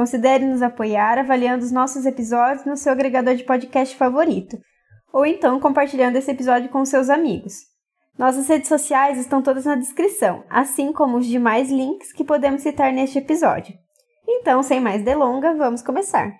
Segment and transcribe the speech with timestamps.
[0.00, 4.56] considere nos apoiar avaliando os nossos episódios no seu agregador de podcast favorito,
[5.12, 7.52] ou então compartilhando esse episódio com seus amigos.
[8.18, 12.94] Nossas redes sociais estão todas na descrição, assim como os demais links que podemos citar
[12.94, 13.74] neste episódio.
[14.26, 16.32] Então, sem mais delongas, vamos começar.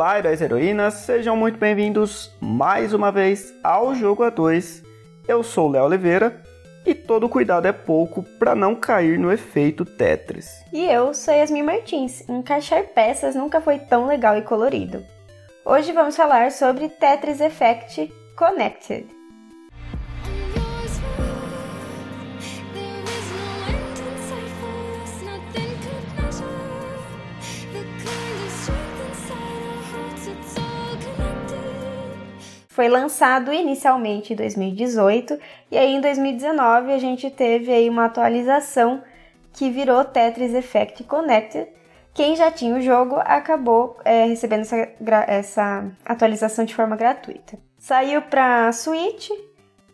[0.00, 4.82] Olá, heróis e heroínas, sejam muito bem-vindos mais uma vez ao Jogo A2.
[5.28, 6.42] Eu sou o Léo Oliveira
[6.86, 10.64] e todo cuidado é pouco para não cair no efeito Tetris.
[10.72, 12.26] E eu sou Yasmin Martins.
[12.30, 15.04] Encaixar peças nunca foi tão legal e colorido.
[15.66, 19.19] Hoje vamos falar sobre Tetris Effect Connected.
[32.80, 35.38] Foi lançado inicialmente em 2018
[35.70, 39.02] e aí em 2019 a gente teve aí uma atualização
[39.52, 41.68] que virou Tetris Effect Connected.
[42.14, 44.88] Quem já tinha o jogo acabou é, recebendo essa,
[45.28, 47.58] essa atualização de forma gratuita.
[47.76, 49.28] Saiu para Switch,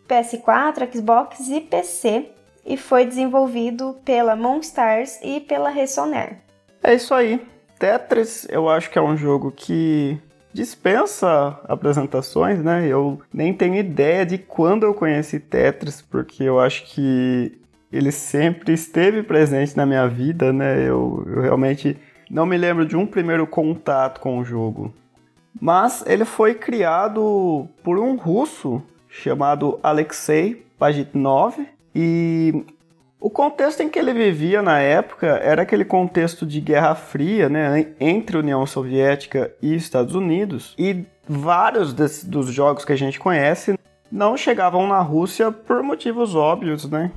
[0.07, 2.29] PS4, Xbox e PC
[2.65, 6.37] e foi desenvolvido pela Monstars e pela Ressonair.
[6.81, 7.45] É isso aí.
[7.77, 10.17] Tetris, eu acho que é um jogo que
[10.57, 12.87] dispensa apresentações, né?
[12.87, 17.59] Eu nem tenho ideia de quando eu conheci Tetris, porque eu acho que
[17.91, 20.81] ele sempre esteve presente na minha vida, né?
[20.81, 21.95] Eu, eu realmente
[22.29, 24.91] não me lembro de um primeiro contato com o jogo.
[25.61, 31.55] Mas ele foi criado por um russo chamado Alexei Pajitnov
[31.95, 32.65] e
[33.19, 37.93] o contexto em que ele vivia na época era aquele contexto de Guerra Fria, né,
[37.99, 43.77] entre União Soviética e Estados Unidos, e vários desses, dos jogos que a gente conhece
[44.11, 47.11] não chegavam na Rússia por motivos óbvios, né?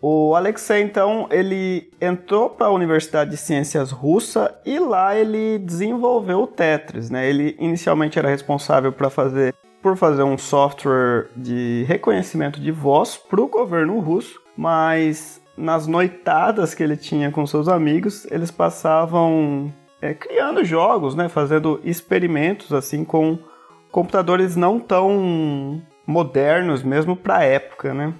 [0.00, 6.40] O Alexei, então, ele entrou para a Universidade de Ciências Russa e lá ele desenvolveu
[6.40, 7.28] o Tetris, né?
[7.28, 13.40] Ele inicialmente era responsável para fazer por fazer um software de reconhecimento de voz para
[13.40, 20.14] o governo russo, mas nas noitadas que ele tinha com seus amigos, eles passavam é,
[20.14, 21.28] criando jogos, né?
[21.28, 23.38] Fazendo experimentos assim com
[23.90, 28.12] computadores não tão modernos mesmo para a época, né?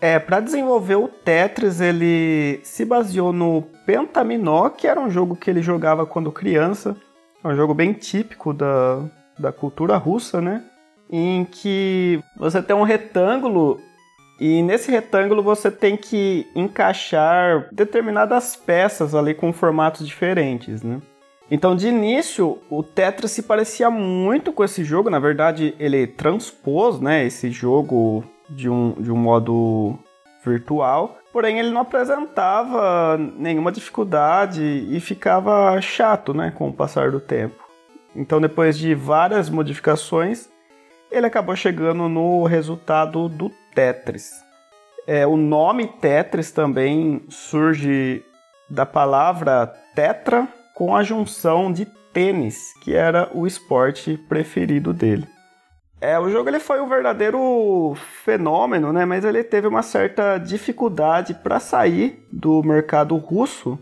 [0.00, 5.48] É, para desenvolver o Tetris, ele se baseou no Pentaminó, que era um jogo que
[5.48, 6.96] ele jogava quando criança.
[7.44, 9.04] É um jogo bem típico da,
[9.38, 10.64] da cultura russa, né?
[11.08, 13.78] Em que você tem um retângulo
[14.44, 21.00] e nesse retângulo você tem que encaixar determinadas peças ali com formatos diferentes, né?
[21.48, 25.08] Então, de início, o Tetris se parecia muito com esse jogo.
[25.08, 29.96] Na verdade, ele transpôs né, esse jogo de um, de um modo
[30.44, 37.20] virtual, porém ele não apresentava nenhuma dificuldade e ficava chato né, com o passar do
[37.20, 37.62] tempo.
[38.16, 40.48] Então, depois de várias modificações,
[41.12, 44.32] ele acabou chegando no resultado do Tetris.
[45.06, 48.24] É, o nome Tetris também surge
[48.68, 55.26] da palavra tetra com a junção de tênis, que era o esporte preferido dele.
[56.00, 59.04] É, o jogo ele foi um verdadeiro fenômeno, né?
[59.04, 63.78] Mas ele teve uma certa dificuldade para sair do mercado russo,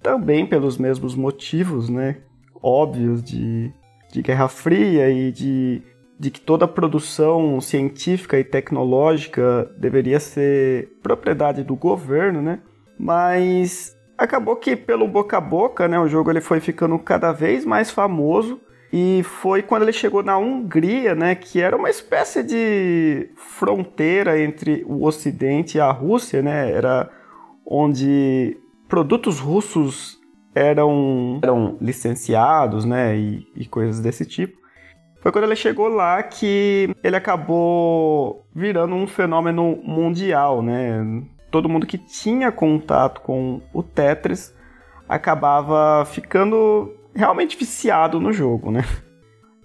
[0.00, 2.18] também pelos mesmos motivos, né?
[2.62, 3.72] Óbvios de,
[4.12, 5.82] de Guerra Fria e de,
[6.18, 12.60] de que toda produção científica e tecnológica deveria ser propriedade do governo, né?
[12.98, 15.98] Mas acabou que pelo boca a boca, né?
[15.98, 18.60] O jogo ele foi ficando cada vez mais famoso
[18.92, 24.84] e foi quando ele chegou na Hungria, né, que era uma espécie de fronteira entre
[24.86, 26.70] o Ocidente e a Rússia, né?
[26.70, 27.10] Era
[27.66, 28.56] onde
[28.88, 30.20] produtos russos
[30.54, 34.63] eram, eram licenciados, né, e, e coisas desse tipo.
[35.24, 41.02] Foi quando ele chegou lá que ele acabou virando um fenômeno mundial, né?
[41.50, 44.54] Todo mundo que tinha contato com o Tetris
[45.08, 48.84] acabava ficando realmente viciado no jogo, né?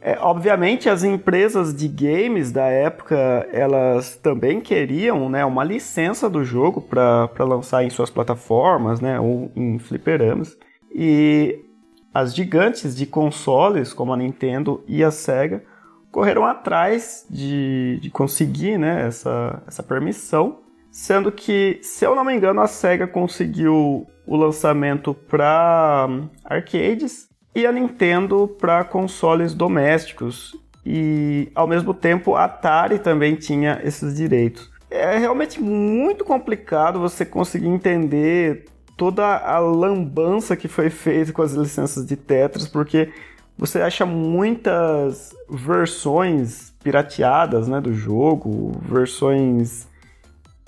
[0.01, 6.41] É, obviamente, as empresas de games da época, elas também queriam né, uma licença do
[6.41, 10.57] jogo para lançar em suas plataformas, né, ou em fliperamas.
[10.95, 11.65] E
[12.13, 15.63] as gigantes de consoles, como a Nintendo e a Sega,
[16.11, 20.59] correram atrás de, de conseguir né, essa, essa permissão,
[20.91, 26.07] sendo que, se eu não me engano, a Sega conseguiu o lançamento para
[26.43, 30.55] arcades e a Nintendo para consoles domésticos.
[30.85, 34.71] E ao mesmo tempo a Atari também tinha esses direitos.
[34.89, 38.65] É realmente muito complicado você conseguir entender
[38.99, 43.09] toda a lambança que foi feita com as licenças de Tetris, porque
[43.57, 49.87] você acha muitas versões pirateadas né, do jogo, versões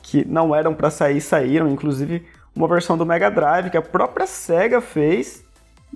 [0.01, 2.25] que não eram para sair saíram, inclusive
[2.55, 5.43] uma versão do Mega Drive que a própria Sega fez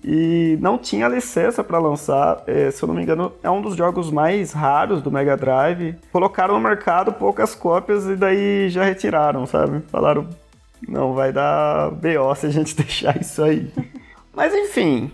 [0.03, 2.43] e não tinha licença para lançar.
[2.47, 5.95] É, se eu não me engano, é um dos jogos mais raros do Mega Drive.
[6.11, 9.81] Colocaram no mercado poucas cópias e daí já retiraram, sabe?
[9.88, 10.27] Falaram,
[10.87, 13.71] não vai dar BO se a gente deixar isso aí.
[14.33, 15.11] Mas enfim,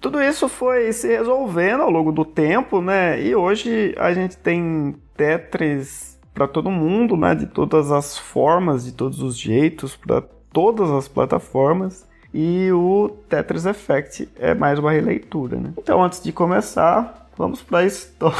[0.00, 3.20] tudo isso foi se resolvendo ao longo do tempo, né?
[3.20, 7.34] E hoje a gente tem Tetris para todo mundo, né?
[7.34, 10.22] De todas as formas, de todos os jeitos, para
[10.52, 12.06] todas as plataformas.
[12.32, 15.72] E o Tetris Effect é mais uma releitura, né?
[15.76, 18.36] Então, antes de começar, vamos para a história.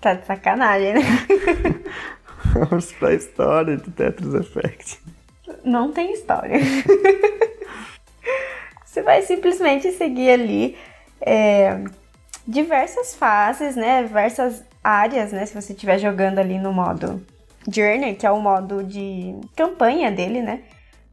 [0.00, 1.00] Tá de sacanagem, né?
[2.54, 5.00] vamos para a história do Tetris Effect.
[5.68, 6.58] Não tem história.
[8.84, 10.76] Você vai simplesmente seguir ali
[11.20, 11.78] é,
[12.46, 14.02] diversas fases, né?
[14.02, 15.44] Diversas áreas, né?
[15.44, 17.22] Se você estiver jogando ali no modo
[17.70, 20.62] Journey, que é o modo de campanha dele, né?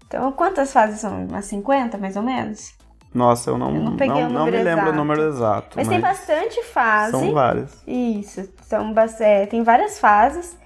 [0.08, 1.26] Então, quantas fases são?
[1.26, 2.74] Umas 50, mais ou menos?
[3.14, 5.76] Nossa, eu não, eu não, não, não me lembro o número exato.
[5.76, 7.12] Mas, mas, tem bastante fase.
[7.12, 7.84] São várias.
[7.88, 10.58] Isso, são, é, tem várias fases.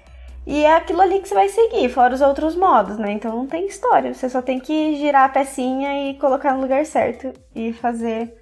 [0.48, 3.12] E é aquilo ali que você vai seguir, fora os outros modos, né?
[3.12, 4.14] Então não tem história.
[4.14, 8.34] Você só tem que girar a pecinha e colocar no lugar certo e fazer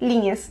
[0.00, 0.50] linhas.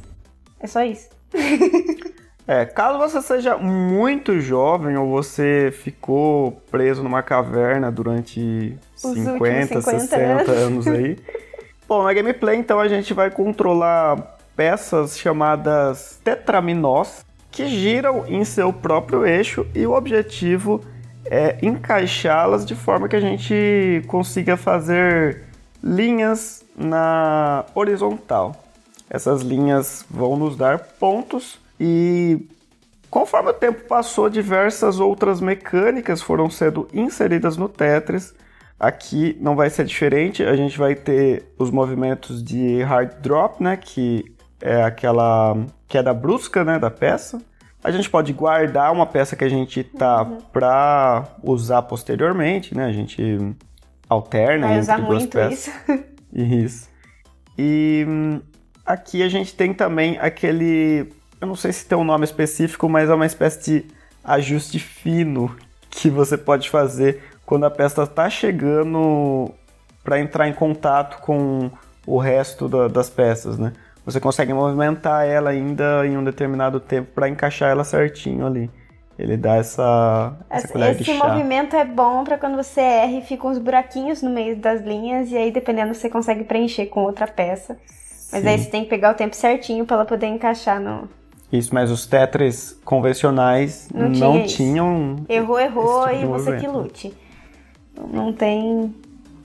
[0.60, 1.10] É só isso.
[2.46, 9.82] É, caso você seja muito jovem ou você ficou preso numa caverna durante Os 50,
[9.82, 11.18] 50 60 anos, aí.
[11.88, 18.74] Bom, na gameplay então a gente vai controlar peças chamadas tetraminós que giram em seu
[18.74, 20.82] próprio eixo e o objetivo
[21.24, 25.44] é encaixá-las de forma que a gente consiga fazer
[25.82, 28.56] linhas na horizontal.
[29.08, 32.48] Essas linhas vão nos dar pontos e
[33.10, 38.34] conforme o tempo passou, diversas outras mecânicas foram sendo inseridas no Tetris.
[38.80, 43.78] Aqui não vai ser diferente, a gente vai ter os movimentos de hard drop, né,
[43.78, 44.26] que
[44.60, 45.56] é aquela
[45.94, 47.40] queda brusca, né, da peça.
[47.84, 50.42] A gente pode guardar uma peça que a gente tá uhum.
[50.52, 52.86] para usar posteriormente, né?
[52.86, 53.40] A gente
[54.10, 55.72] alterna vai entre duas peças.
[55.88, 56.10] Isso.
[56.34, 56.90] isso.
[57.56, 58.42] E hum,
[58.84, 63.10] aqui a gente tem também aquele eu não sei se tem um nome específico, mas
[63.10, 63.86] é uma espécie de
[64.24, 65.56] ajuste fino
[65.92, 69.54] que você pode fazer quando a peça está chegando
[70.04, 71.70] para entrar em contato com
[72.08, 73.74] o resto da, das peças, né?
[74.06, 78.70] Você consegue movimentar ela ainda em um determinado tempo para encaixar ela certinho ali.
[79.18, 83.52] Ele dá essa, essa Esse, esse movimento é bom para quando você erra e ficam
[83.52, 87.78] uns buraquinhos no meio das linhas e aí dependendo você consegue preencher com outra peça.
[88.32, 88.48] Mas Sim.
[88.48, 91.08] aí você tem que pegar o tempo certinho para ela poder encaixar no,
[91.54, 95.18] isso, mas os Tetris convencionais não, não tinham.
[95.30, 97.14] Errou, errou tipo e você que lute.
[98.12, 98.92] Não tem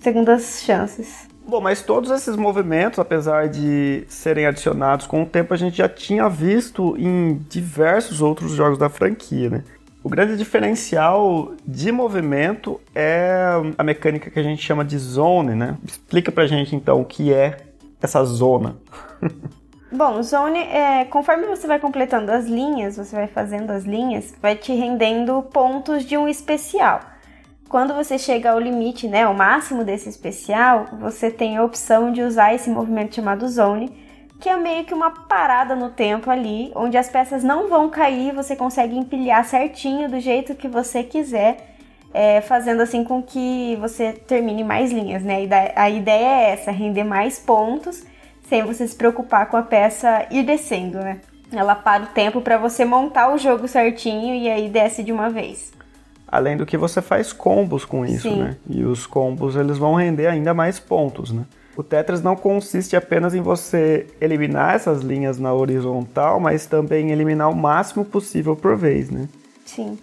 [0.00, 1.28] segundas chances.
[1.49, 5.88] Bom, mas todos esses movimentos, apesar de serem adicionados com o tempo, a gente já
[5.88, 9.64] tinha visto em diversos outros jogos da franquia, né?
[10.05, 15.78] O grande diferencial de movimento é a mecânica que a gente chama de zone, né?
[15.83, 17.57] Explica pra gente então o que é
[17.99, 18.76] essa zona.
[19.90, 24.55] Bom, zone, é, conforme você vai completando as linhas, você vai fazendo as linhas, vai
[24.55, 27.00] te rendendo pontos de um especial.
[27.68, 32.22] Quando você chega ao limite, né, ao máximo desse especial, você tem a opção de
[32.22, 33.92] usar esse movimento chamado zone,
[34.40, 38.34] que é meio que uma parada no tempo ali, onde as peças não vão cair,
[38.34, 41.75] você consegue empilhar certinho do jeito que você quiser,
[42.14, 45.46] é, fazendo assim com que você termine mais linhas, né?
[45.76, 48.02] A ideia é essa, render mais pontos
[48.48, 51.20] sem você se preocupar com a peça ir descendo, né?
[51.52, 55.28] Ela para o tempo para você montar o jogo certinho e aí desce de uma
[55.28, 55.76] vez.
[56.30, 58.42] Além do que você faz combos com isso, Sim.
[58.42, 58.56] né?
[58.68, 61.44] E os combos eles vão render ainda mais pontos, né?
[61.78, 67.49] o Tetris não consiste apenas em você eliminar essas linhas na horizontal, mas também eliminar
[67.49, 69.28] o máximo possível por vez, né?
[69.64, 69.97] Sim.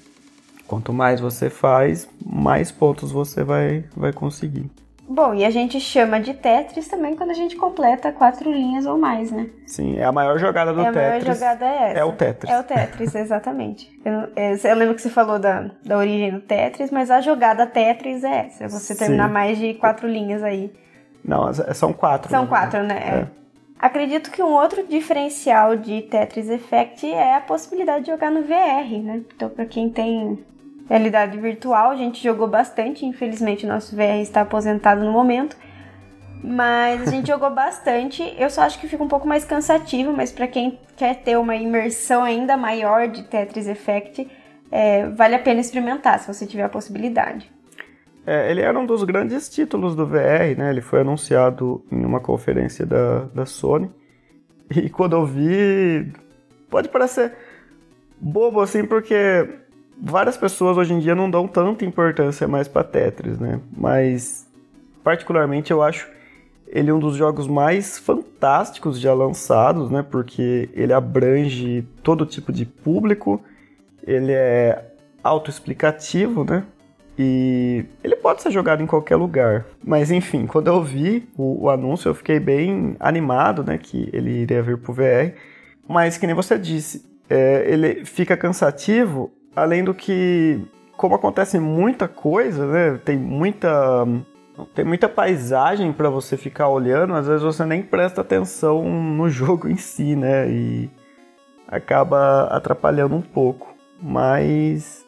[0.66, 4.72] Quanto mais você faz, mais pontos você vai, vai conseguir.
[5.08, 8.98] Bom, e a gente chama de Tetris também quando a gente completa quatro linhas ou
[8.98, 9.48] mais, né?
[9.68, 11.06] Sim, é a maior jogada do é Tetris.
[11.06, 12.00] A maior jogada é essa.
[12.00, 12.52] É o Tetris.
[12.52, 14.02] É o Tetris, exatamente.
[14.04, 17.68] eu, é, eu, lembro que você falou da, da origem do Tetris, mas a jogada
[17.68, 18.64] Tetris é essa.
[18.64, 19.34] É você terminar Sim.
[19.34, 20.74] mais de quatro linhas aí.
[21.24, 22.30] Não, são quatro.
[22.30, 22.50] São né?
[22.50, 22.96] quatro, né?
[22.96, 23.46] É.
[23.78, 29.04] Acredito que um outro diferencial de Tetris Effect é a possibilidade de jogar no VR,
[29.04, 29.22] né?
[29.36, 30.44] Então, para quem tem
[30.90, 31.92] realidade virtual.
[31.92, 35.58] A gente jogou bastante, infelizmente nosso VR está aposentado no momento.
[36.44, 38.24] Mas a gente jogou bastante.
[38.38, 41.56] Eu só acho que fica um pouco mais cansativo, mas para quem quer ter uma
[41.56, 44.30] imersão ainda maior de Tetris Effect,
[44.72, 47.52] é, vale a pena experimentar se você tiver a possibilidade.
[48.28, 50.72] É, ele era um dos grandes títulos do VR, né?
[50.72, 53.90] Ele foi anunciado em uma conferência da, da Sony.
[54.76, 56.12] E quando eu vi,
[56.72, 57.34] pode parecer
[58.20, 59.48] bobo assim, porque
[60.02, 63.60] várias pessoas hoje em dia não dão tanta importância mais para Tetris, né?
[63.76, 64.48] Mas
[65.04, 66.08] particularmente eu acho
[66.68, 70.04] ele um dos jogos mais fantásticos já lançados, né?
[70.04, 73.42] Porque ele abrange todo tipo de público,
[74.06, 74.92] ele é
[75.24, 76.64] autoexplicativo, né?
[77.18, 79.66] E ele pode ser jogado em qualquer lugar.
[79.84, 83.78] Mas enfim, quando eu vi o, o anúncio, eu fiquei bem animado, né?
[83.78, 85.34] Que ele iria vir pro VR.
[85.88, 90.62] Mas que nem você disse, é, ele fica cansativo além do que,
[90.98, 93.00] como acontece muita coisa, né?
[93.04, 94.06] Tem muita
[94.74, 99.68] tem muita paisagem para você ficar olhando, às vezes você nem presta atenção no jogo
[99.68, 100.50] em si, né?
[100.50, 100.90] E
[101.68, 103.76] acaba atrapalhando um pouco.
[104.02, 105.06] Mas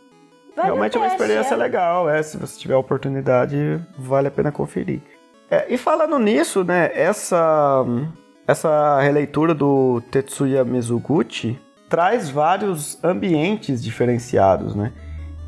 [0.55, 1.57] vale realmente é uma experiência é.
[1.57, 2.21] legal, é.
[2.23, 5.01] Se você tiver a oportunidade, vale a pena conferir.
[5.49, 6.91] É, e falando nisso, né?
[6.93, 7.85] Essa
[8.45, 11.59] essa releitura do Tetsuya Mizuguchi
[11.89, 14.91] traz vários ambientes diferenciados, né?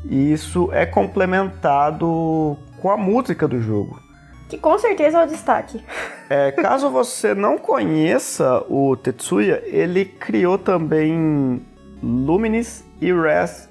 [0.04, 4.00] E isso é complementado com a música do jogo.
[4.48, 5.84] Que com certeza é o destaque.
[6.28, 11.64] É, caso você não conheça o Tetsuya, ele criou também
[12.02, 13.68] Luminis e Res.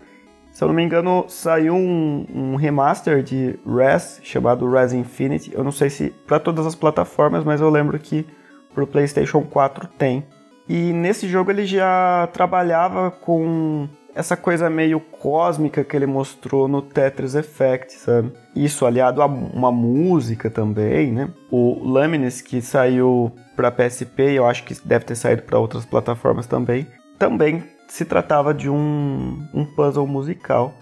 [0.51, 5.51] Se eu não me engano, saiu um, um remaster de Res chamado Res Infinity.
[5.53, 8.25] Eu não sei se para todas as plataformas, mas eu lembro que
[8.73, 10.25] para o PlayStation 4 tem.
[10.69, 16.79] E nesse jogo ele já trabalhava com essa coisa meio cósmica que ele mostrou no
[16.79, 18.31] Tetris Effect, sabe?
[18.55, 21.29] Isso aliado a uma música também, né?
[21.49, 26.45] O Lamines que saiu para PSP, eu acho que deve ter saído para outras plataformas
[26.45, 26.85] também,
[27.17, 30.73] também se tratava de um, um puzzle musical.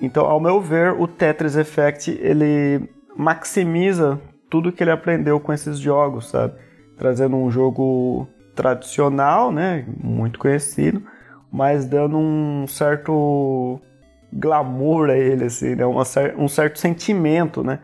[0.00, 5.78] Então, ao meu ver, o Tetris Effect ele maximiza tudo que ele aprendeu com esses
[5.78, 6.54] jogos, sabe?
[6.96, 11.02] Trazendo um jogo tradicional, né, muito conhecido,
[11.52, 13.80] mas dando um certo
[14.32, 16.02] glamour a ele, assim, né, Uma,
[16.36, 17.78] um certo sentimento, né.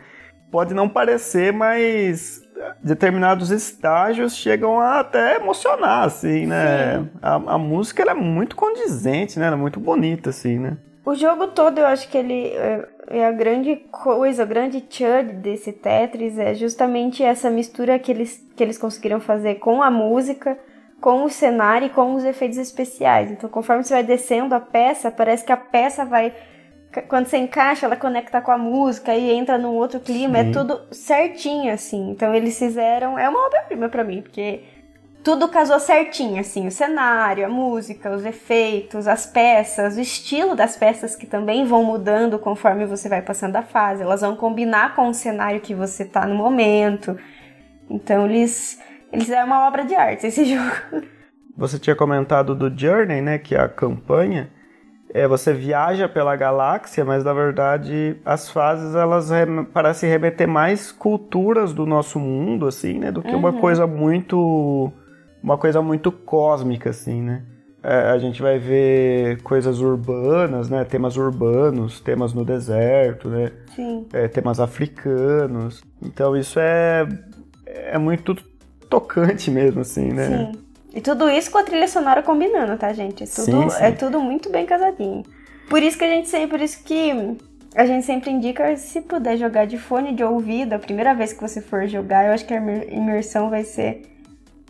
[0.50, 2.42] Pode não parecer, mas
[2.82, 7.06] determinados estágios chegam a até emocionar, assim, né.
[7.20, 10.76] A, a, música é muito condizente, né, ela é muito bonita, assim, né.
[11.04, 15.32] O jogo todo, eu acho que ele é, é a grande coisa, o grande chud
[15.34, 20.56] desse Tetris é justamente essa mistura que eles, que eles conseguiram fazer com a música,
[21.00, 23.32] com o cenário e com os efeitos especiais.
[23.32, 26.32] Então, conforme você vai descendo a peça, parece que a peça vai.
[27.08, 30.38] Quando você encaixa, ela conecta com a música e entra num outro clima.
[30.38, 30.50] É Sim.
[30.50, 32.10] É tudo certinho, assim.
[32.10, 33.18] Então, eles fizeram.
[33.18, 34.60] É uma obra-prima para mim, porque
[35.22, 40.76] tudo casou certinho, assim, o cenário, a música, os efeitos, as peças, o estilo das
[40.76, 45.08] peças que também vão mudando conforme você vai passando a fase, elas vão combinar com
[45.08, 47.16] o cenário que você tá no momento.
[47.88, 48.80] Então eles
[49.12, 51.06] eles é uma obra de arte esse jogo.
[51.56, 54.50] Você tinha comentado do Journey, né, que é a campanha.
[55.14, 59.30] É, você viaja pela galáxia, mas na verdade as fases elas
[59.72, 63.38] parecem remeter mais culturas do nosso mundo, assim, né, do que uhum.
[63.38, 64.90] uma coisa muito
[65.42, 67.42] uma coisa muito cósmica, assim, né?
[67.82, 70.84] É, a gente vai ver coisas urbanas, né?
[70.84, 73.50] Temas urbanos, temas no deserto, né?
[73.74, 74.06] Sim.
[74.12, 75.82] É, temas africanos.
[76.00, 77.08] Então isso é,
[77.66, 78.36] é muito
[78.88, 80.28] tocante mesmo, assim, né?
[80.28, 80.62] Sim.
[80.94, 83.24] E tudo isso com a trilha sonora combinando, tá, gente?
[83.24, 83.82] É tudo, sim, sim.
[83.82, 85.24] É tudo muito bem casadinho.
[85.68, 87.10] Por isso que a gente sempre, por isso que
[87.74, 91.40] a gente sempre indica se puder jogar de fone de ouvido, a primeira vez que
[91.40, 94.11] você for jogar, eu acho que a imersão vai ser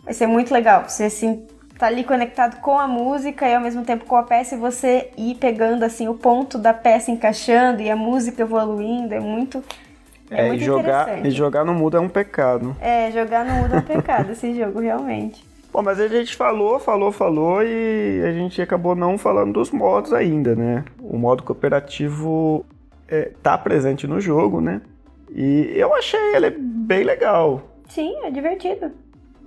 [0.03, 0.87] vai ser muito legal.
[0.87, 1.45] Você assim
[1.77, 5.09] tá ali conectado com a música e ao mesmo tempo com a peça e você
[5.17, 9.63] ir pegando assim o ponto da peça encaixando e a música evoluindo, é muito
[10.29, 12.75] É, é muito e jogar, e jogar no mudo é um pecado.
[12.79, 15.43] É, jogar no mudo é um pecado esse jogo, realmente.
[15.71, 20.13] Bom, mas a gente falou, falou, falou e a gente acabou não falando dos modos
[20.13, 20.85] ainda, né?
[21.01, 22.63] O modo cooperativo
[23.07, 24.81] é, tá presente no jogo, né?
[25.35, 27.63] E eu achei ele bem legal.
[27.89, 28.91] Sim, é divertido.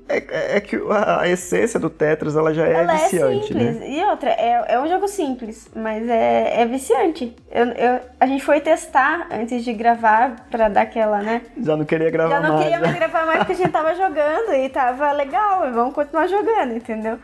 [0.09, 3.59] É, é, é, que a, essência do Tetris ela já é ela é viciante, é
[3.59, 3.81] simples.
[3.81, 3.91] Né?
[3.91, 7.35] E outra, é, é um jogo simples, mas é, é viciante.
[7.51, 11.43] Eu, eu, a gente foi testar antes de gravar pra dar aquela, né?
[11.61, 12.43] Já não queria gravar mais.
[12.43, 15.73] Já não mais, queria mais gravar mais porque a gente tava jogando e tava legal.
[15.73, 17.19] Vamos continuar jogando, entendeu?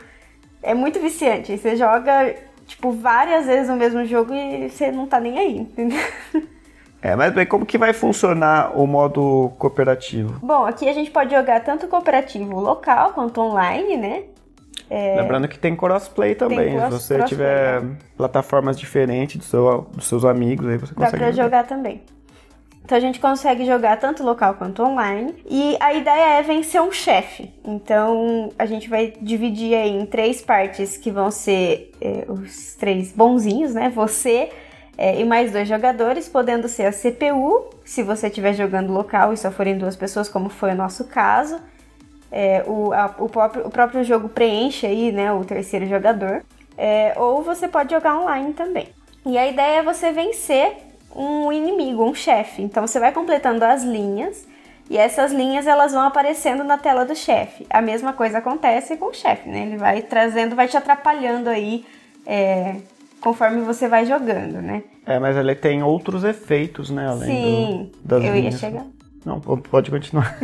[0.61, 1.57] É muito viciante.
[1.57, 2.35] Você joga,
[2.67, 6.03] tipo, várias vezes o mesmo jogo e você não tá nem aí, entendeu?
[7.03, 10.39] É, mas bem, como que vai funcionar o modo cooperativo?
[10.41, 14.23] Bom, aqui a gente pode jogar tanto cooperativo local quanto online, né?
[14.89, 15.17] É...
[15.19, 16.77] Lembrando que tem crossplay também.
[16.77, 17.97] Cross, Se você tiver né?
[18.15, 21.11] plataformas diferentes do seu, dos seus amigos, aí você consegue.
[21.11, 21.43] Dá pra jogar.
[21.43, 22.01] jogar também.
[22.85, 25.33] Então a gente consegue jogar tanto local quanto online.
[25.49, 27.53] E a ideia é vencer um chefe.
[27.65, 33.11] Então a gente vai dividir aí em três partes que vão ser é, os três
[33.11, 33.89] bonzinhos, né?
[33.89, 34.49] Você,
[34.97, 39.37] é, e mais dois jogadores, podendo ser a CPU, se você estiver jogando local e
[39.37, 41.59] só forem duas pessoas, como foi o nosso caso.
[42.31, 46.43] É, o, a, o, próprio, o, próprio, jogo preenche aí, né, o terceiro jogador.
[46.77, 48.87] É, ou você pode jogar online também.
[49.25, 50.73] E a ideia é você vencer
[51.15, 52.61] um inimigo, um chefe.
[52.61, 54.47] Então você vai completando as linhas
[54.89, 57.65] e essas linhas elas vão aparecendo na tela do chefe.
[57.69, 59.61] A mesma coisa acontece com o chefe, né?
[59.61, 61.85] Ele vai trazendo, vai te atrapalhando aí
[62.25, 62.77] é,
[63.23, 64.83] conforme você vai jogando, né?
[65.05, 67.07] É, mas ele tem outros efeitos, né?
[67.07, 68.53] Além Sim, do, das eu linhas.
[68.55, 68.85] ia chegar.
[69.25, 70.37] Não, pode continuar.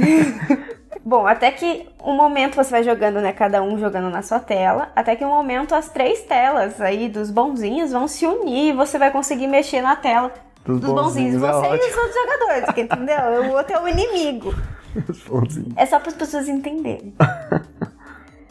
[1.04, 3.34] Bom, até que um momento você vai jogando, né?
[3.34, 4.92] Cada um jogando na sua tela.
[4.96, 8.98] Até que um momento as três telas aí dos bonzinhos vão se unir e você
[8.98, 10.32] vai conseguir mexer na tela
[10.66, 11.42] dos, dos bonzinhos.
[11.42, 11.44] bonzinhos.
[11.44, 13.52] É você e os outros jogadores, entendeu?
[13.52, 14.54] O outro é o inimigo.
[15.08, 15.74] Os bonzinhos.
[15.76, 17.14] É só para as pessoas entenderem.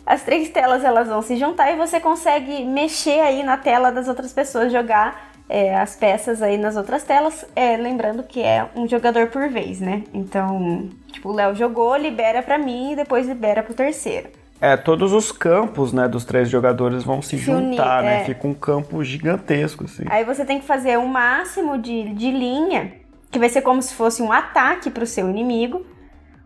[0.09, 4.09] as três telas elas vão se juntar e você consegue mexer aí na tela das
[4.09, 7.45] outras pessoas, jogar é, as peças aí nas outras telas.
[7.55, 10.05] É, lembrando que é um jogador por vez, né?
[10.15, 14.31] Então, tipo, o Léo jogou, libera para mim e depois libera pro terceiro.
[14.63, 18.23] É, todos os campos, né, dos três jogadores vão se, se juntar, unir, né?
[18.23, 18.25] É.
[18.25, 20.05] Fica um campo gigantesco, assim.
[20.09, 22.95] Aí você tem que fazer o um máximo de, de linha,
[23.31, 25.85] que vai ser como se fosse um ataque pro seu inimigo.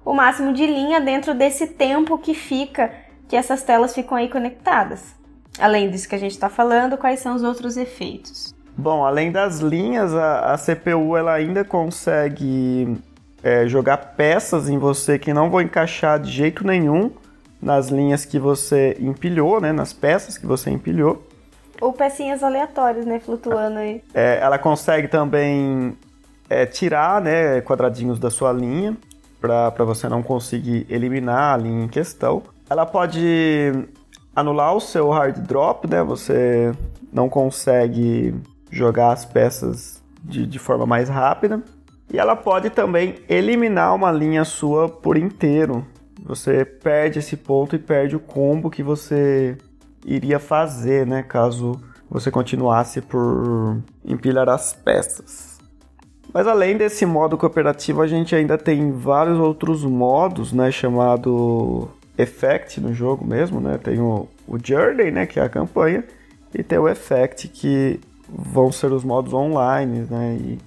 [0.05, 2.91] O máximo de linha dentro desse tempo que fica
[3.33, 5.15] que essas telas ficam aí conectadas.
[5.59, 8.55] Além disso que a gente está falando, quais são os outros efeitos?
[8.77, 12.95] Bom, além das linhas, a, a CPU ela ainda consegue
[13.43, 17.11] é, jogar peças em você que não vão encaixar de jeito nenhum
[17.59, 21.27] nas linhas que você empilhou, né, nas peças que você empilhou.
[21.81, 24.03] Ou pecinhas aleatórias, né, flutuando aí.
[24.13, 25.97] É, ela consegue também
[26.51, 28.95] é, tirar né, quadradinhos da sua linha
[29.41, 32.43] para você não conseguir eliminar a linha em questão.
[32.73, 33.71] Ela pode
[34.35, 36.03] anular o seu hard drop, né?
[36.03, 36.73] Você
[37.13, 38.35] não consegue
[38.71, 41.63] jogar as peças de, de forma mais rápida.
[42.11, 45.85] E ela pode também eliminar uma linha sua por inteiro.
[46.25, 49.59] Você perde esse ponto e perde o combo que você
[50.03, 51.23] iria fazer, né?
[51.23, 55.59] Caso você continuasse por empilhar as peças.
[56.33, 60.71] Mas além desse modo cooperativo, a gente ainda tem vários outros modos, né?
[60.71, 63.79] Chamado Effect no jogo mesmo, né?
[63.79, 65.27] Tem o, o Journey, né?
[65.27, 66.05] Que é a campanha,
[66.55, 67.99] e tem o Effect, que
[68.29, 70.37] vão ser os modos online, né?
[70.41, 70.59] E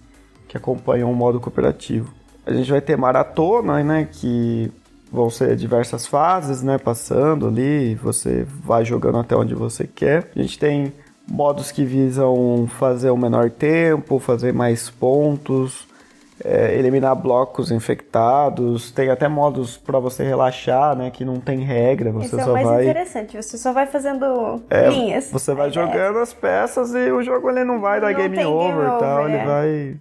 [0.48, 2.14] que acompanham o modo cooperativo.
[2.46, 4.08] A gente vai ter maratona, né?
[4.12, 4.72] Que
[5.12, 6.78] vão ser diversas fases, né?
[6.78, 10.30] Passando ali, você vai jogando até onde você quer.
[10.36, 10.94] A gente tem
[11.28, 15.88] modos que visam fazer um menor tempo, fazer mais pontos,
[16.46, 22.12] é, eliminar blocos infectados, tem até modos para você relaxar, né, que não tem regra,
[22.12, 25.32] você Esse é só o mais vai interessante, você só vai fazendo é, linhas.
[25.32, 25.72] Você vai é.
[25.72, 29.28] jogando as peças e o jogo ele não vai dar não game over, e tal,
[29.28, 29.46] ele é.
[29.46, 30.00] vai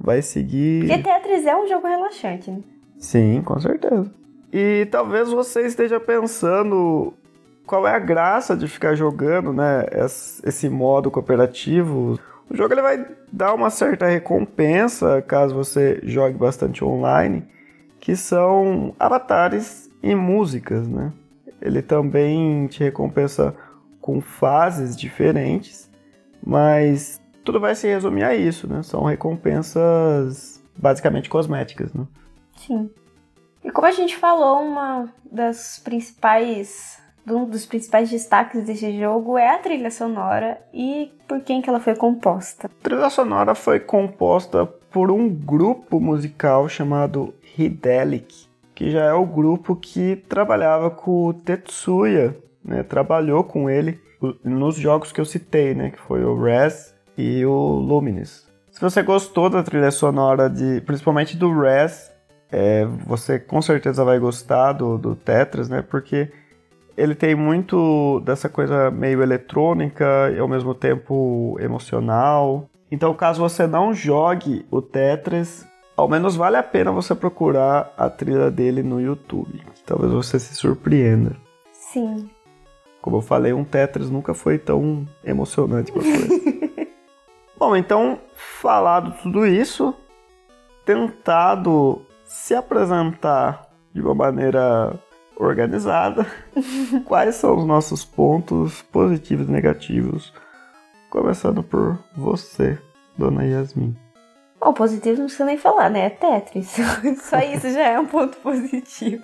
[0.00, 0.86] vai seguir.
[0.86, 2.60] Porque Tetris é um jogo relaxante, né?
[2.98, 4.10] Sim, com certeza.
[4.52, 7.12] E talvez você esteja pensando
[7.66, 9.84] qual é a graça de ficar jogando, né,
[10.42, 12.18] esse modo cooperativo
[12.50, 17.46] o jogo ele vai dar uma certa recompensa caso você jogue bastante online,
[18.00, 21.12] que são avatares e músicas, né?
[21.60, 23.54] Ele também te recompensa
[24.00, 25.90] com fases diferentes,
[26.44, 28.82] mas tudo vai se resumir a isso, né?
[28.82, 32.06] São recompensas basicamente cosméticas, né?
[32.56, 32.90] Sim.
[33.62, 36.98] E como a gente falou, uma das principais
[37.34, 41.80] um dos principais destaques desse jogo é a trilha sonora e por quem que ela
[41.80, 42.66] foi composta.
[42.66, 49.26] A trilha sonora foi composta por um grupo musical chamado Hidelic, que já é o
[49.26, 52.82] grupo que trabalhava com o Tetsuya, né?
[52.82, 54.00] Trabalhou com ele
[54.44, 55.90] nos jogos que eu citei, né?
[55.90, 58.46] Que foi o Res e o Luminous.
[58.70, 62.12] Se você gostou da trilha sonora de, principalmente do Res,
[62.50, 65.18] é, você com certeza vai gostar do, do
[65.68, 65.82] né?
[65.82, 66.30] Porque
[66.98, 72.68] ele tem muito dessa coisa meio eletrônica e ao mesmo tempo emocional.
[72.90, 75.64] Então, caso você não jogue o Tetris,
[75.96, 79.62] ao menos vale a pena você procurar a trilha dele no YouTube.
[79.86, 81.36] Talvez você se surpreenda.
[81.72, 82.28] Sim.
[83.00, 86.88] Como eu falei, um Tetris nunca foi tão emocionante quanto esse.
[87.56, 89.94] Bom, então, falado tudo isso,
[90.84, 94.98] tentado se apresentar de uma maneira
[95.38, 96.26] organizada,
[97.06, 100.32] quais são os nossos pontos positivos e negativos?
[101.08, 102.78] Começando por você,
[103.16, 103.96] dona Yasmin.
[104.60, 106.06] Bom, positivo não precisa nem falar, né?
[106.06, 106.76] É Tetris.
[107.22, 109.22] Só isso já é um ponto positivo.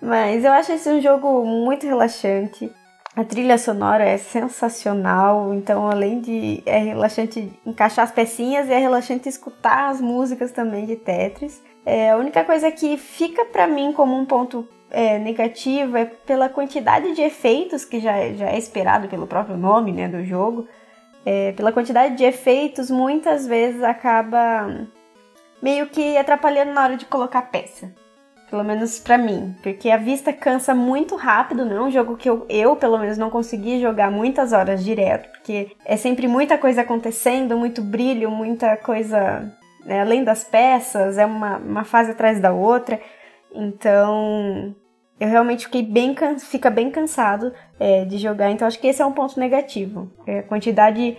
[0.00, 2.70] Mas eu acho esse um jogo muito relaxante.
[3.14, 9.28] A trilha sonora é sensacional, então além de é relaxante encaixar as pecinhas, é relaxante
[9.28, 11.62] escutar as músicas também de Tetris.
[11.86, 16.48] É, a única coisa que fica para mim como um ponto é, negativo é pela
[16.48, 20.68] quantidade de efeitos que já, já é esperado pelo próprio nome né, do jogo.
[21.26, 24.86] É, pela quantidade de efeitos, muitas vezes acaba
[25.60, 27.92] meio que atrapalhando na hora de colocar peça.
[28.50, 32.28] Pelo menos para mim, porque a vista cansa muito rápido, não é um jogo que
[32.28, 36.82] eu, eu, pelo menos, não consegui jogar muitas horas direto, porque é sempre muita coisa
[36.82, 39.50] acontecendo, muito brilho, muita coisa
[39.84, 43.00] né, além das peças, é uma, uma fase atrás da outra.
[43.52, 44.74] Então,
[45.24, 49.06] eu realmente fiquei bem fica bem cansado é, de jogar, então acho que esse é
[49.06, 50.10] um ponto negativo.
[50.26, 51.16] É, a quantidade,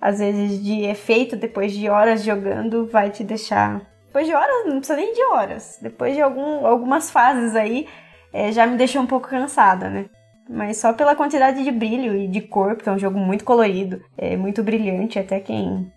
[0.00, 4.78] às vezes, de efeito depois de horas jogando vai te deixar depois de horas, não
[4.78, 5.78] precisa nem de horas.
[5.80, 7.86] Depois de algum, algumas fases aí,
[8.32, 10.06] é, já me deixou um pouco cansada, né?
[10.48, 14.02] Mas só pela quantidade de brilho e de cor, porque é um jogo muito colorido,
[14.16, 15.92] é muito brilhante, até quem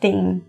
[0.00, 0.42] tem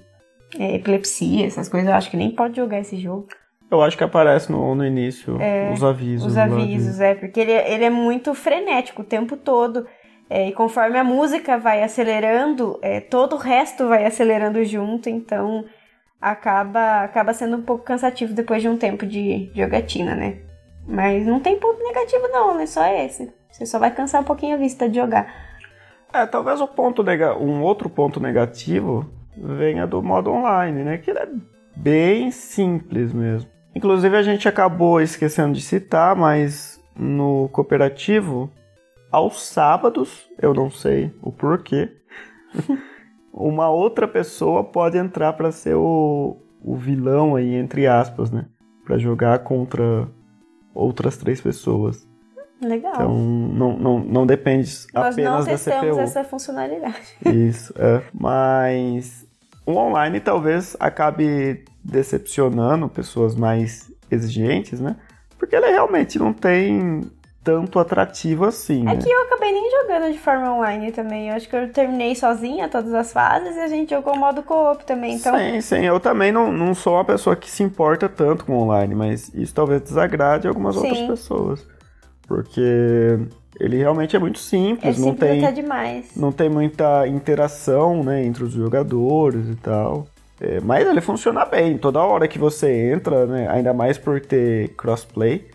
[0.57, 3.27] é, epilepsia, essas coisas, eu acho que nem pode jogar esse jogo.
[3.71, 6.27] Eu acho que aparece no, no início é, os avisos.
[6.27, 9.87] Os avisos, é, porque ele, ele é muito frenético o tempo todo.
[10.29, 15.63] É, e conforme a música vai acelerando, é, todo o resto vai acelerando junto, então
[16.19, 20.39] acaba, acaba sendo um pouco cansativo depois de um tempo de jogatina, né?
[20.85, 22.65] Mas não tem ponto negativo não, né?
[22.65, 23.31] Só esse.
[23.49, 25.33] Você só vai cansar um pouquinho a vista de jogar.
[26.13, 27.37] É, talvez o ponto nega...
[27.37, 30.97] um outro ponto negativo venha do modo online, né?
[30.97, 31.27] Que ele é
[31.75, 33.49] bem simples mesmo.
[33.73, 38.49] Inclusive a gente acabou esquecendo de citar, mas no cooperativo,
[39.11, 41.89] aos sábados, eu não sei o porquê,
[43.33, 48.45] uma outra pessoa pode entrar para ser o, o vilão aí, entre aspas, né?
[48.85, 50.07] Para jogar contra
[50.73, 52.07] outras três pessoas.
[52.61, 52.93] Legal.
[52.93, 55.99] Então não, não, não depende Nós apenas não da CPU.
[55.99, 57.17] essa funcionalidade.
[57.25, 58.03] Isso, é.
[58.13, 59.25] Mas
[59.65, 64.95] o online talvez acabe decepcionando pessoas mais exigentes, né?
[65.37, 67.01] Porque ele realmente não tem
[67.43, 68.81] tanto atrativo assim.
[68.81, 68.97] É né?
[68.97, 71.29] que eu acabei nem jogando de forma online também.
[71.29, 74.43] Eu acho que eu terminei sozinha todas as fases e a gente jogou o modo
[74.43, 75.15] co-op também.
[75.15, 75.35] Então...
[75.35, 75.85] Sim, sim.
[75.85, 79.53] Eu também não, não sou uma pessoa que se importa tanto com online, mas isso
[79.53, 80.81] talvez desagrade algumas sim.
[80.81, 81.67] outras pessoas.
[82.27, 83.19] Porque
[83.59, 86.15] ele realmente é muito simples, é não tem até demais.
[86.15, 90.07] não tem muita interação, né, entre os jogadores e tal.
[90.41, 91.77] É, mas ele funciona bem.
[91.77, 95.47] Toda hora que você entra, né, ainda mais por ter crossplay,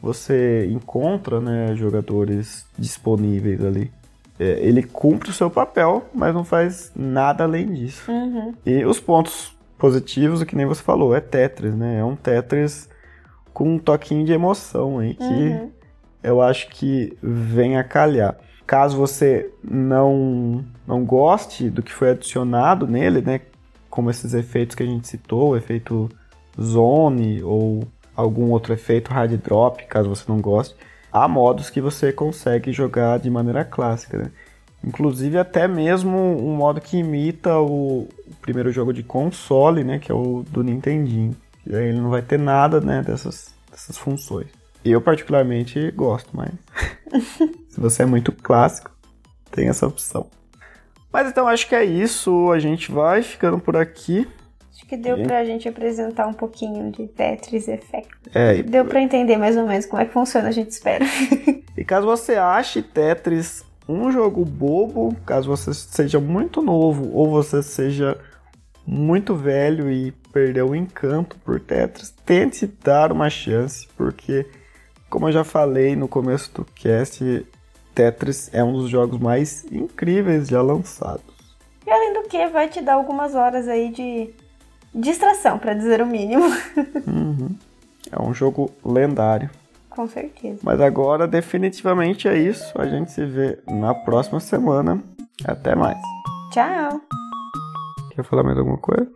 [0.00, 3.92] você encontra né, jogadores disponíveis ali.
[4.40, 8.10] É, ele cumpre o seu papel, mas não faz nada além disso.
[8.10, 8.52] Uhum.
[8.66, 12.00] E os pontos positivos, que nem você falou, é Tetris, né?
[12.00, 12.88] É um Tetris
[13.52, 15.70] com um toquinho de emoção aí que uhum.
[16.22, 18.36] eu acho que vem a calhar.
[18.66, 23.40] Caso você não não goste do que foi adicionado nele, né?
[23.92, 26.08] Como esses efeitos que a gente citou, o efeito
[26.58, 30.74] zone ou algum outro efeito hard drop, caso você não goste.
[31.12, 34.30] Há modos que você consegue jogar de maneira clássica, né?
[34.82, 38.08] Inclusive até mesmo um modo que imita o,
[38.40, 39.98] primeiro jogo de console, né?
[39.98, 41.36] Que é o do Nintendinho.
[41.66, 44.46] E aí ele não vai ter nada, né, dessas, dessas funções.
[44.82, 46.50] Eu particularmente gosto, mas
[47.68, 48.90] se você é muito clássico,
[49.50, 50.30] tem essa opção.
[51.12, 52.50] Mas então acho que é isso.
[52.50, 54.26] A gente vai ficando por aqui
[54.92, 55.26] que deu e...
[55.26, 58.10] pra gente apresentar um pouquinho de Tetris Effect.
[58.34, 58.62] É, e...
[58.62, 61.02] Deu pra entender mais ou menos como é que funciona, a gente espera.
[61.74, 67.62] e caso você ache Tetris um jogo bobo, caso você seja muito novo ou você
[67.62, 68.18] seja
[68.86, 74.44] muito velho e perdeu o encanto por Tetris, tente dar uma chance, porque,
[75.08, 77.46] como eu já falei no começo do cast,
[77.94, 81.24] Tetris é um dos jogos mais incríveis já lançados.
[81.86, 84.30] E além do que, vai te dar algumas horas aí de
[84.94, 86.44] distração, para dizer o mínimo.
[87.06, 87.56] Uhum.
[88.10, 89.48] É um jogo lendário.
[89.88, 90.58] Com certeza.
[90.62, 92.72] Mas agora, definitivamente é isso.
[92.78, 95.02] A gente se vê na próxima semana.
[95.44, 95.98] Até mais.
[96.52, 97.00] Tchau.
[98.14, 99.10] Quer falar mais alguma coisa?